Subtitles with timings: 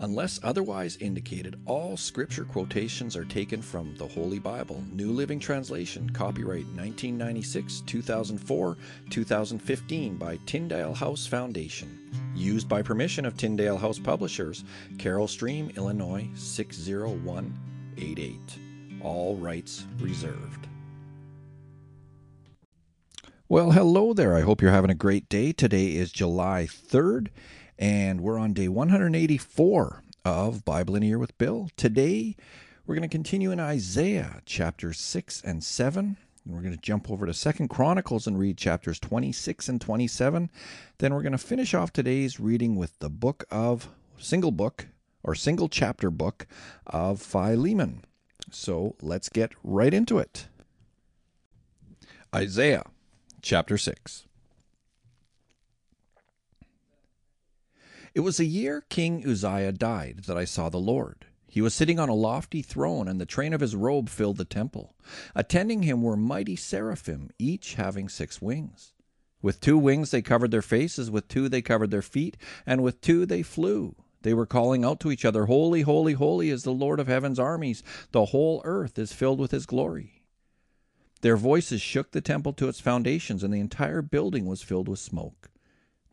[0.00, 6.10] Unless otherwise indicated, all scripture quotations are taken from the Holy Bible, New Living Translation,
[6.10, 8.76] copyright 1996, 2004,
[9.08, 12.10] 2015 by Tyndale House Foundation.
[12.34, 14.64] Used by permission of Tyndale House Publishers,
[14.98, 18.38] Carol Stream, Illinois 60188.
[19.00, 20.68] All rights reserved.
[23.48, 24.36] Well, hello there.
[24.36, 25.52] I hope you're having a great day.
[25.52, 27.28] Today is July 3rd,
[27.78, 31.68] and we're on day 184 of Bible in a Year with Bill.
[31.76, 32.36] Today,
[32.86, 36.16] we're going to continue in Isaiah chapter 6 and 7.
[36.44, 40.50] And we're going to jump over to Second Chronicles and read chapters 26 and 27.
[40.98, 44.86] Then we're going to finish off today's reading with the book of, single book,
[45.22, 46.46] or single chapter book
[46.86, 48.04] of Philemon.
[48.50, 50.46] So let's get right into it.
[52.34, 52.84] Isaiah
[53.42, 54.25] chapter 6.
[58.16, 61.26] It was a year King Uzziah died that I saw the Lord.
[61.46, 64.46] He was sitting on a lofty throne, and the train of his robe filled the
[64.46, 64.96] temple.
[65.34, 68.94] Attending him were mighty seraphim, each having six wings.
[69.42, 73.02] With two wings they covered their faces, with two they covered their feet, and with
[73.02, 73.96] two they flew.
[74.22, 77.38] They were calling out to each other, Holy, holy, holy is the Lord of heaven's
[77.38, 77.82] armies.
[78.12, 80.22] The whole earth is filled with his glory.
[81.20, 85.00] Their voices shook the temple to its foundations, and the entire building was filled with
[85.00, 85.50] smoke.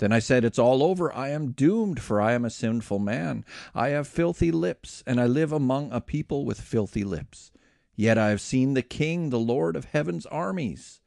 [0.04, 1.16] Then I said, It's all over.
[1.16, 3.46] I am doomed, for I am a sinful man.
[3.74, 7.54] I have filthy lips, and I live among a people with filthy lips.
[7.96, 11.00] Yet I have seen the King, the Lord of heaven's armies.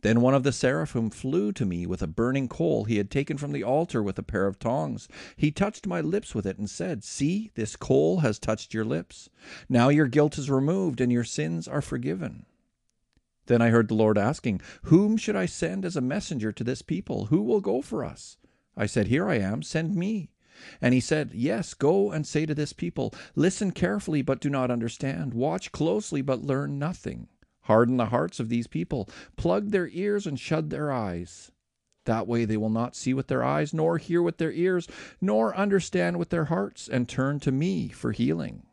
[0.00, 3.36] Then one of the seraphim flew to me with a burning coal he had taken
[3.36, 5.06] from the altar with a pair of tongs.
[5.36, 9.28] He touched my lips with it and said, See, this coal has touched your lips.
[9.68, 12.46] Now your guilt is removed and your sins are forgiven.
[13.48, 16.82] Then I heard the Lord asking, Whom should I send as a messenger to this
[16.82, 17.26] people?
[17.26, 18.36] Who will go for us?
[18.76, 20.30] I said, Here I am, send me.
[20.82, 24.70] And he said, Yes, go and say to this people, Listen carefully, but do not
[24.70, 25.32] understand.
[25.32, 27.28] Watch closely, but learn nothing.
[27.62, 29.08] Harden the hearts of these people.
[29.36, 31.50] Plug their ears and shut their eyes.
[32.04, 34.86] That way they will not see with their eyes, nor hear with their ears,
[35.22, 38.66] nor understand with their hearts, and turn to me for healing.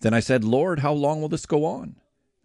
[0.00, 1.96] Then I said, Lord, how long will this go on?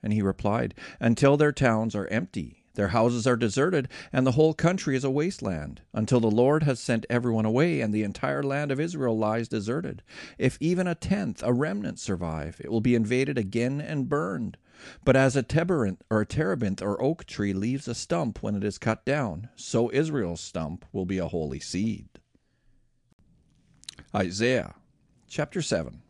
[0.01, 4.53] And he replied, Until their towns are empty, their houses are deserted, and the whole
[4.53, 8.71] country is a wasteland, until the Lord has sent everyone away, and the entire land
[8.71, 10.01] of Israel lies deserted.
[10.37, 14.57] If even a tenth, a remnant, survive, it will be invaded again and burned.
[15.03, 18.63] But as a terebinth or a terebinth or oak tree leaves a stump when it
[18.63, 22.07] is cut down, so Israel's stump will be a holy seed.
[24.15, 24.75] Isaiah
[25.27, 26.01] chapter 7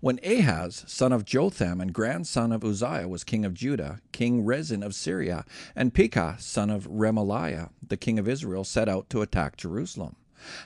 [0.00, 4.84] When Ahaz, son of Jotham and grandson of Uzziah, was king of Judah, King Rezin
[4.84, 5.44] of Syria,
[5.74, 10.14] and Pekah, son of Remaliah, the king of Israel, set out to attack Jerusalem.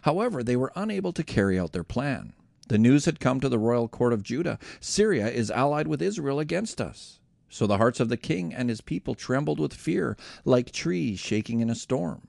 [0.02, 2.34] However, they were unable to carry out their plan.
[2.68, 6.38] The news had come to the royal court of Judah Syria is allied with Israel
[6.38, 7.18] against us.
[7.48, 10.14] So the hearts of the king and his people trembled with fear,
[10.44, 12.28] like trees shaking in a storm.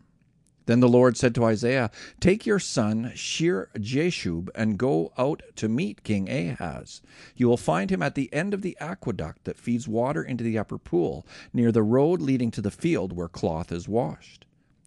[0.65, 5.67] Then the Lord said to Isaiah, Take your son Shear Jashub and go out to
[5.67, 7.01] meet King Ahaz.
[7.35, 10.57] You will find him at the end of the aqueduct that feeds water into the
[10.57, 14.45] upper pool, near the road leading to the field where cloth is washed.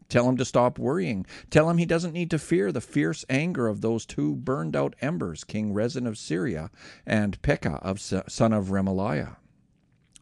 [0.09, 1.27] Tell him to stop worrying.
[1.51, 4.95] Tell him he doesn't need to fear the fierce anger of those two burned out
[5.01, 6.71] embers, King Rezin of Syria
[7.05, 9.37] and Pekah of son of Remaliah.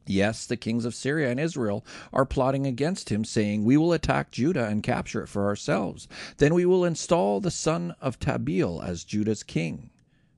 [0.06, 4.30] Yes, the kings of Syria and Israel are plotting against him, saying, We will attack
[4.30, 6.06] Judah and capture it for ourselves.
[6.36, 9.90] Then we will install the son of Tabeel as Judah's king.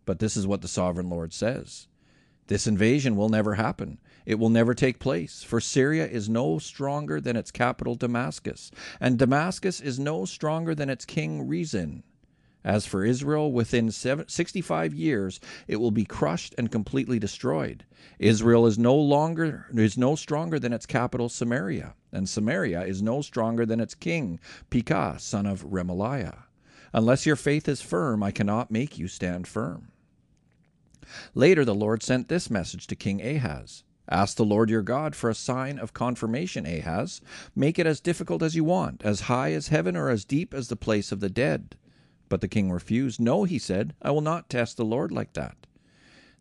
[0.04, 1.88] But this is what the sovereign Lord says
[2.46, 3.98] This invasion will never happen.
[4.24, 9.18] It will never take place, for Syria is no stronger than its capital Damascus, and
[9.18, 12.02] Damascus is no stronger than its king Rezin.
[12.66, 15.38] As for Israel, within 65 years
[15.68, 17.84] it will be crushed and completely destroyed.
[18.18, 23.22] Israel is no longer is no stronger than its capital Samaria, and Samaria is no
[23.22, 26.38] stronger than its king Pekah, son of Remaliah.
[26.92, 29.92] Unless your faith is firm, I cannot make you stand firm.
[31.34, 33.84] Later the Lord sent this message to King Ahaz.
[34.08, 37.20] Ask the Lord your God for a sign of confirmation, Ahaz.
[37.54, 40.66] Make it as difficult as you want, as high as heaven or as deep as
[40.66, 41.76] the place of the dead.
[42.28, 43.20] But the king refused.
[43.20, 45.66] No, he said, I will not test the Lord like that.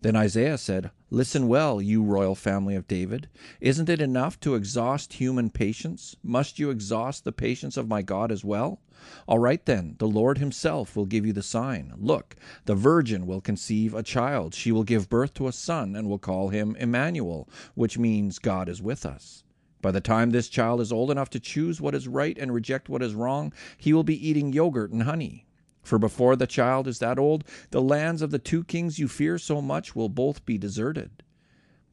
[0.01, 3.27] Then Isaiah said, Listen well, you royal family of David.
[3.59, 6.15] Isn't it enough to exhaust human patience?
[6.21, 8.81] Must you exhaust the patience of my God as well?
[9.27, 11.93] All right then, the Lord himself will give you the sign.
[11.97, 12.35] Look,
[12.65, 14.53] the virgin will conceive a child.
[14.53, 18.69] She will give birth to a son and will call him Emmanuel, which means God
[18.69, 19.43] is with us.
[19.81, 22.89] By the time this child is old enough to choose what is right and reject
[22.89, 25.45] what is wrong, he will be eating yogurt and honey.
[25.85, 29.37] For before the child is that old, the lands of the two kings you fear
[29.37, 31.23] so much will both be deserted.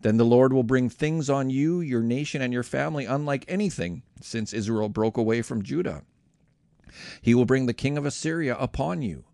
[0.00, 4.02] Then the Lord will bring things on you, your nation, and your family unlike anything
[4.20, 6.02] since Israel broke away from Judah.
[7.20, 9.24] He will bring the king of Assyria upon you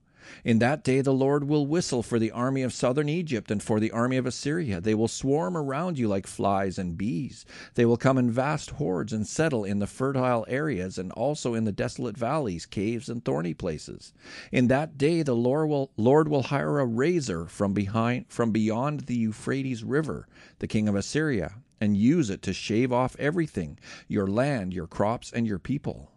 [0.45, 3.81] in that day the Lord will whistle for the army of southern Egypt and for
[3.81, 4.81] the army of Assyria.
[4.81, 7.45] They will swarm around you like flies and bees.
[7.75, 11.65] They will come in vast hordes and settle in the fertile areas and also in
[11.65, 14.13] the desolate valleys, caves, and thorny places.
[14.53, 19.01] In that day the Lord will, Lord will hire a razor from behind from beyond
[19.01, 20.27] the Euphrates River,
[20.59, 23.79] the king of Assyria, and use it to shave off everything,
[24.09, 26.11] your land, your crops, and your people.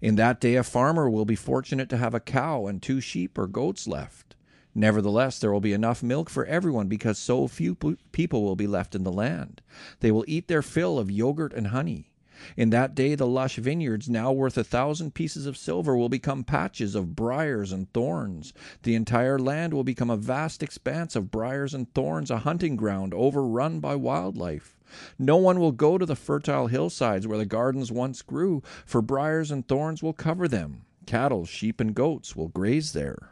[0.00, 3.36] In that day, a farmer will be fortunate to have a cow and two sheep
[3.38, 4.34] or goats left.
[4.74, 7.76] Nevertheless, there will be enough milk for everyone because so few
[8.10, 9.62] people will be left in the land.
[10.00, 12.10] They will eat their fill of yogurt and honey.
[12.56, 16.44] In that day, the lush vineyards, now worth a thousand pieces of silver, will become
[16.44, 18.52] patches of briars and thorns.
[18.82, 23.14] The entire land will become a vast expanse of briars and thorns, a hunting ground
[23.14, 24.76] overrun by wildlife.
[25.18, 29.50] No one will go to the fertile hillsides where the gardens once grew, for briars
[29.50, 30.82] and thorns will cover them.
[31.06, 33.30] Cattle, sheep, and goats will graze there.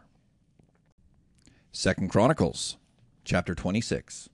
[1.70, 2.76] Second Chronicles
[3.24, 4.28] chapter 26.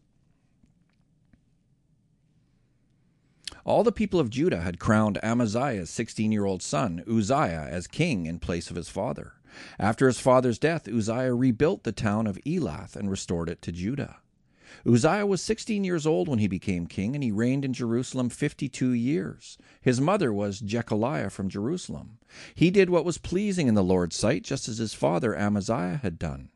[3.64, 8.26] All the people of Judah had crowned Amaziah's sixteen year old son, Uzziah, as king
[8.26, 9.34] in place of his father.
[9.78, 14.19] After his father's death, Uzziah rebuilt the town of Elath and restored it to Judah.
[14.87, 18.69] Uzziah was sixteen years old when he became king, and he reigned in Jerusalem fifty
[18.69, 19.58] two years.
[19.81, 22.19] His mother was Jecoliah from Jerusalem.
[22.54, 26.19] He did what was pleasing in the Lord's sight, just as his father Amaziah had
[26.19, 26.50] done.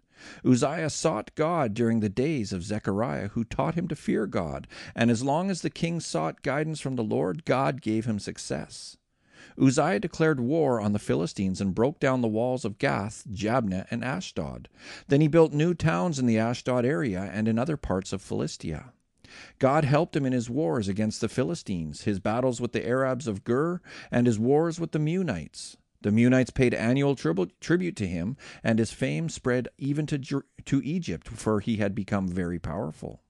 [0.44, 5.10] Uzziah sought God during the days of Zechariah, who taught him to fear God, and
[5.10, 8.96] as long as the king sought guidance from the Lord, God gave him success.
[9.60, 14.04] Uzziah declared war on the Philistines and broke down the walls of Gath, Jabneh, and
[14.04, 14.68] Ashdod.
[15.08, 18.92] Then he built new towns in the Ashdod area and in other parts of Philistia.
[19.58, 23.44] God helped him in his wars against the Philistines, his battles with the Arabs of
[23.44, 23.80] Gur,
[24.10, 25.76] and his wars with the Meunites.
[26.02, 31.28] The Meunites paid annual tribute to him, and his fame spread even to, to Egypt,
[31.28, 33.22] for he had become very powerful.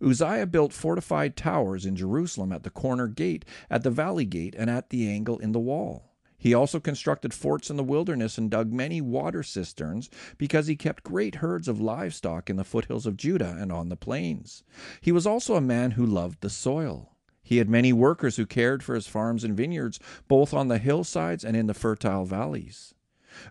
[0.00, 4.70] Uzziah built fortified towers in Jerusalem at the corner gate, at the valley gate, and
[4.70, 6.14] at the angle in the wall.
[6.36, 11.02] He also constructed forts in the wilderness and dug many water cisterns, because he kept
[11.02, 14.62] great herds of livestock in the foothills of Judah and on the plains.
[15.00, 17.16] He was also a man who loved the soil.
[17.48, 19.98] He had many workers who cared for his farms and vineyards,
[20.28, 22.92] both on the hillsides and in the fertile valleys.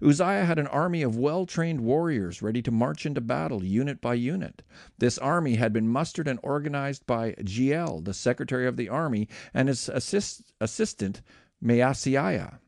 [0.03, 4.13] Uzziah had an army of well trained warriors ready to march into battle unit by
[4.13, 4.61] unit.
[4.99, 9.67] This army had been mustered and organized by Jeiel, the secretary of the army, and
[9.67, 11.23] his assist, assistant
[11.59, 12.59] Maaseiah.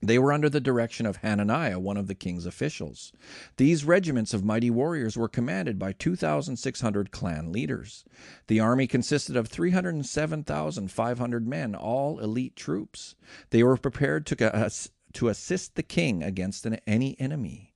[0.00, 3.12] They were under the direction of Hananiah, one of the king's officials.
[3.56, 8.04] These regiments of mighty warriors were commanded by 2,600 clan leaders.
[8.46, 13.16] The army consisted of 307,500 men, all elite troops.
[13.50, 14.70] They were prepared to, uh,
[15.14, 17.67] to assist the king against an, any enemy.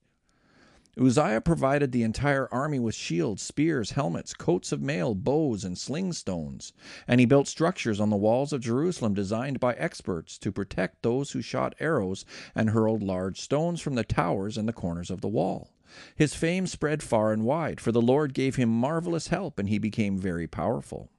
[1.01, 6.13] Uzziah provided the entire army with shields, spears, helmets, coats of mail, bows, and sling
[6.13, 6.75] stones,
[7.09, 11.31] and he built structures on the walls of Jerusalem designed by experts to protect those
[11.31, 15.29] who shot arrows and hurled large stones from the towers and the corners of the
[15.29, 15.71] wall.
[16.15, 19.79] His fame spread far and wide, for the Lord gave him marvelous help, and he
[19.79, 21.11] became very powerful.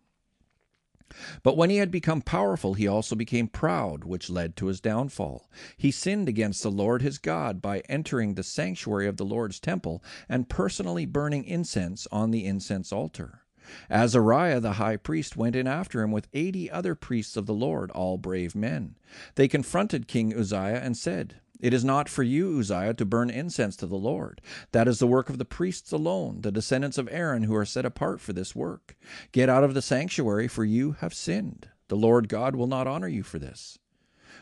[1.44, 5.50] But when he had become powerful, he also became proud, which led to his downfall.
[5.78, 10.04] He sinned against the Lord his God by entering the sanctuary of the Lord's temple
[10.28, 13.43] and personally burning incense on the incense altar.
[13.90, 17.92] Azariah the high priest went in after him with eighty other priests of the Lord,
[17.92, 18.96] all brave men.
[19.36, 23.78] They confronted King Uzziah and said, it is not for you, Uzziah, to burn incense
[23.78, 24.42] to the Lord.
[24.74, 27.86] That is the work of the priests alone, the descendants of Aaron who are set
[27.86, 28.98] apart for this work.
[29.32, 31.70] Get out of the sanctuary, for you have sinned.
[31.88, 33.80] The Lord God will not honor you for this.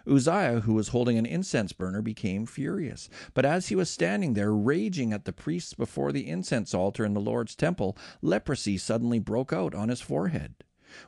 [0.08, 3.10] Uzziah, who was holding an incense burner, became furious.
[3.34, 7.13] But as he was standing there, raging at the priests before the incense altar in
[7.13, 10.55] the Lord's temple, leprosy suddenly broke out on his forehead.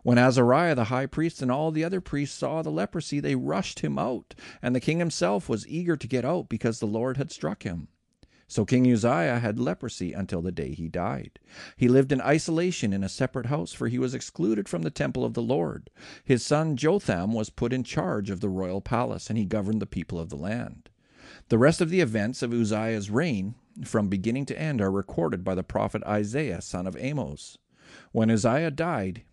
[0.03, 3.79] When Azariah the high priest and all the other priests saw the leprosy, they rushed
[3.79, 7.31] him out, and the king himself was eager to get out because the Lord had
[7.31, 7.89] struck him.
[8.53, 11.39] So King Uzziah had leprosy until the day he died.
[11.75, 15.25] He lived in isolation in a separate house, for he was excluded from the temple
[15.25, 15.89] of the Lord.
[16.23, 19.87] His son Jotham was put in charge of the royal palace, and he governed the
[19.87, 20.91] people of the land.
[21.49, 25.55] The rest of the events of Uzziah's reign, from beginning to end, are recorded by
[25.55, 27.57] the prophet Isaiah, son of Amos.
[28.11, 29.23] When Uzziah died,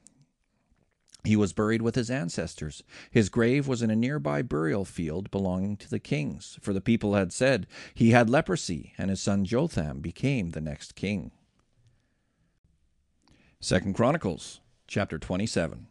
[1.24, 2.82] He was buried with his ancestors.
[3.10, 7.14] His grave was in a nearby burial field belonging to the kings, for the people
[7.14, 11.32] had said he had leprosy, and his son Jotham became the next king.
[13.60, 15.86] Second Chronicles chapter 27.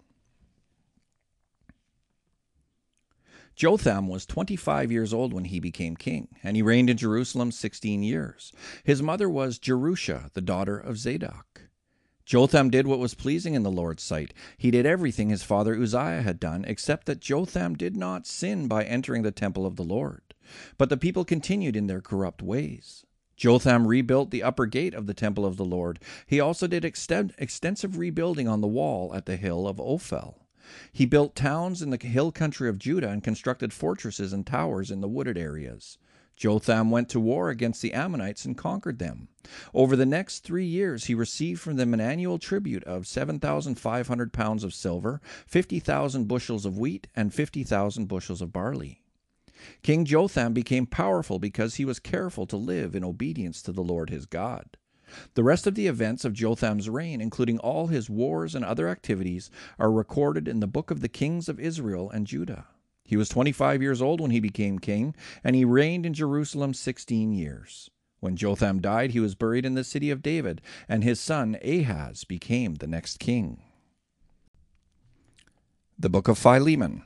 [3.55, 8.01] Jotham was 25 years old when he became king, and he reigned in Jerusalem 16
[8.03, 8.53] years.
[8.86, 11.68] His mother was Jerusha, the daughter of Zadok.
[12.29, 14.36] Jotham did what was pleasing in the Lord's sight.
[14.55, 18.83] He did everything his father Uzziah had done, except that Jotham did not sin by
[18.83, 20.21] entering the temple of the Lord.
[20.77, 23.03] But the people continued in their corrupt ways.
[23.36, 25.98] Jotham rebuilt the upper gate of the temple of the Lord.
[26.27, 30.45] He also did extensive rebuilding on the wall at the hill of Ophel.
[30.91, 35.01] He built towns in the hill country of Judah and constructed fortresses and towers in
[35.01, 35.98] the wooded areas.
[36.39, 39.27] Jotham went to war against the Ammonites and conquered them.
[39.74, 44.63] Over the next three years, he received from them an annual tribute of 7,500 pounds
[44.63, 49.03] of silver, 50,000 bushels of wheat, and 50,000 bushels of barley.
[49.84, 54.10] King Jotham became powerful because he was careful to live in obedience to the Lord
[54.10, 54.77] his God.
[55.34, 59.51] The rest of the events of Jotham's reign, including all his wars and other activities,
[59.77, 62.67] are recorded in the book of the kings of Israel and Judah.
[63.10, 67.32] He was 25 years old when he became king, and he reigned in Jerusalem 16
[67.34, 67.89] years.
[68.20, 72.24] When Jotham died, he was buried in the city of David, and his son Ahaz
[72.24, 73.63] became the next king.
[75.98, 77.01] The Book of Philemon.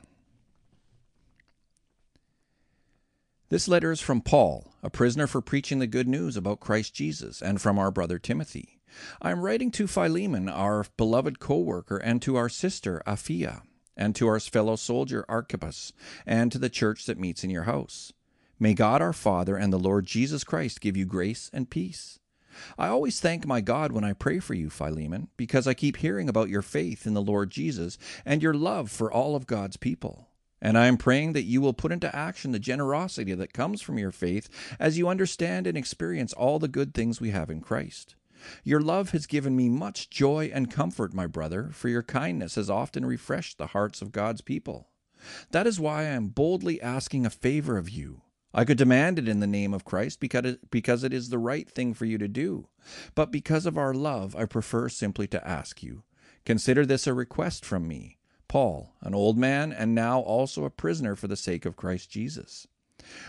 [3.48, 7.40] This letter is from Paul, a prisoner for preaching the good news about Christ Jesus,
[7.40, 8.78] and from our brother Timothy.
[9.22, 13.62] I am writing to Philemon, our beloved co worker, and to our sister Apphia
[13.96, 15.92] and to our fellow soldier Archippus,
[16.26, 18.12] and to the church that meets in your house.
[18.58, 22.18] May God our Father and the Lord Jesus Christ give you grace and peace.
[22.78, 26.28] I always thank my God when I pray for you, Philemon, because I keep hearing
[26.28, 30.28] about your faith in the Lord Jesus and your love for all of God's people.
[30.62, 33.98] And I am praying that you will put into action the generosity that comes from
[33.98, 34.48] your faith
[34.78, 38.14] as you understand and experience all the good things we have in Christ.
[38.62, 42.70] Your love has given me much joy and comfort, my brother, for your kindness has
[42.70, 44.88] often refreshed the hearts of God's people.
[45.50, 48.22] That is why I am boldly asking a favor of you.
[48.52, 51.38] I could demand it in the name of Christ because it, because it is the
[51.38, 52.68] right thing for you to do.
[53.14, 56.04] But because of our love, I prefer simply to ask you.
[56.44, 61.16] Consider this a request from me, Paul, an old man and now also a prisoner
[61.16, 62.68] for the sake of Christ Jesus.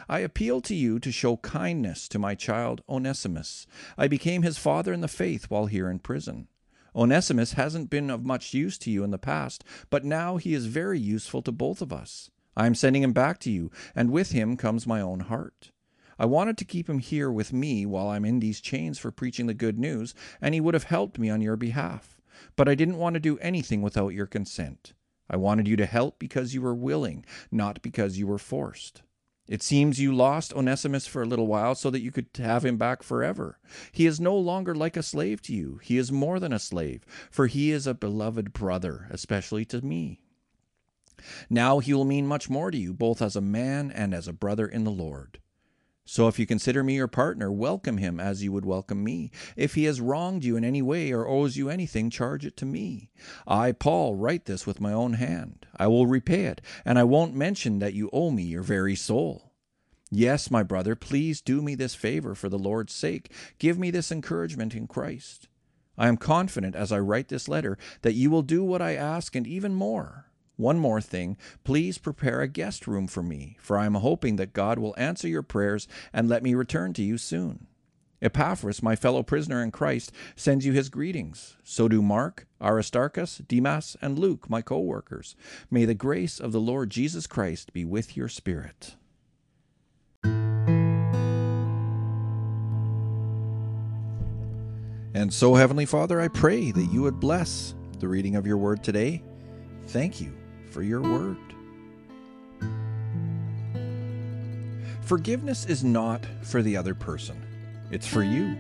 [0.08, 3.68] I appeal to you to show kindness to my child Onesimus.
[3.98, 6.48] I became his father in the faith while here in prison.
[6.96, 10.68] Onesimus hasn't been of much use to you in the past, but now he is
[10.68, 12.32] very useful to both of us.
[12.56, 15.72] I am sending him back to you, and with him comes my own heart.
[16.18, 19.48] I wanted to keep him here with me while I'm in these chains for preaching
[19.48, 22.22] the good news, and he would have helped me on your behalf.
[22.56, 24.94] But I didn't want to do anything without your consent.
[25.30, 29.02] I wanted you to help because you were willing, not because you were forced.
[29.48, 32.78] It seems you lost Onesimus for a little while so that you could have him
[32.78, 33.60] back forever.
[33.92, 35.80] He is no longer like a slave to you.
[35.84, 40.22] He is more than a slave, for he is a beloved brother, especially to me.
[41.50, 44.34] Now he will mean much more to you, both as a man and as a
[44.34, 45.40] brother in the Lord.
[46.08, 49.32] So if you consider me your partner, welcome him as you would welcome me.
[49.56, 52.66] If he has wronged you in any way or owes you anything, charge it to
[52.66, 53.10] me.
[53.48, 55.66] I, Paul, write this with my own hand.
[55.76, 59.52] I will repay it, and I won't mention that you owe me your very soul.
[60.12, 63.32] Yes, my brother, please do me this favor for the Lord's sake.
[63.58, 65.48] Give me this encouragement in Christ.
[65.98, 69.36] I am confident as I write this letter that you will do what I ask
[69.36, 70.25] and even more.
[70.58, 74.54] One more thing, please prepare a guest room for me, for I am hoping that
[74.54, 77.68] God will answer your prayers and let me return to you soon.
[78.22, 81.58] Epaphras, my fellow prisoner in Christ, sends you his greetings.
[81.64, 85.36] So do Mark, Aristarchus, Demas, and Luke, my co workers.
[85.70, 88.96] May the grace of the Lord Jesus Christ be with your spirit.
[95.14, 98.84] And so, Heavenly Father, I pray that you would bless the reading of your word
[98.84, 99.24] today.
[99.88, 100.36] Thank you
[100.76, 101.38] for your word.
[105.04, 107.42] Forgiveness is not for the other person,
[107.92, 108.58] it's for you.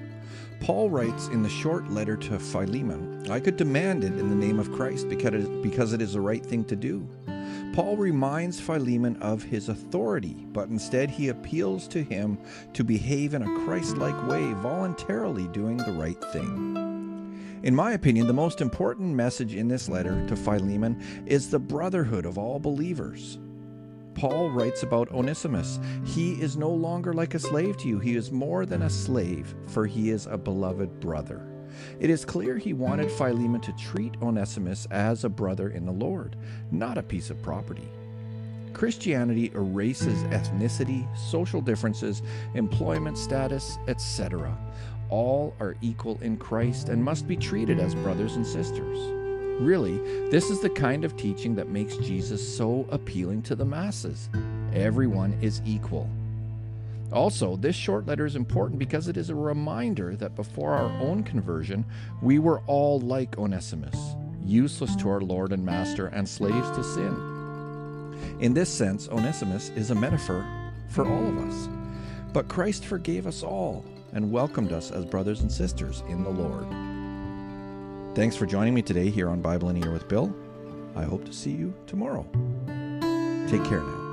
[0.61, 4.59] Paul writes in the short letter to Philemon, I could demand it in the name
[4.59, 7.05] of Christ because it is the right thing to do.
[7.73, 12.37] Paul reminds Philemon of his authority, but instead he appeals to him
[12.71, 16.84] to behave in a Christ like way, voluntarily doing the right thing.
[17.63, 22.25] In my opinion, the most important message in this letter to Philemon is the brotherhood
[22.25, 23.39] of all believers.
[24.13, 25.79] Paul writes about Onesimus.
[26.05, 27.99] He is no longer like a slave to you.
[27.99, 31.45] He is more than a slave, for he is a beloved brother.
[31.99, 36.37] It is clear he wanted Philemon to treat Onesimus as a brother in the Lord,
[36.71, 37.89] not a piece of property.
[38.73, 42.21] Christianity erases ethnicity, social differences,
[42.55, 44.57] employment status, etc.
[45.09, 48.97] All are equal in Christ and must be treated as brothers and sisters.
[49.61, 49.97] Really,
[50.29, 54.29] this is the kind of teaching that makes Jesus so appealing to the masses.
[54.73, 56.09] Everyone is equal.
[57.13, 61.23] Also, this short letter is important because it is a reminder that before our own
[61.23, 61.85] conversion,
[62.21, 63.97] we were all like Onesimus,
[64.43, 67.35] useless to our Lord and Master and slaves to sin.
[68.41, 70.45] In this sense, Onesimus is a metaphor
[70.89, 71.69] for all of us.
[72.33, 73.85] But Christ forgave us all
[74.15, 76.65] and welcomed us as brothers and sisters in the Lord.
[78.15, 80.33] Thanks for joining me today here on Bible in a Year with Bill.
[80.95, 82.25] I hope to see you tomorrow.
[83.47, 84.04] Take care now.